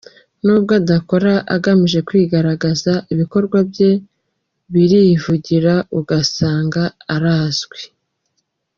[0.43, 3.91] Nubwo adakora agamije kwigaragaza, ibikorwa bye
[4.73, 6.83] birivugira ugasanga
[7.15, 7.81] arazwi.